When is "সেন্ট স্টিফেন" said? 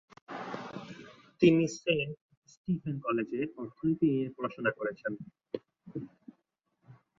1.77-2.95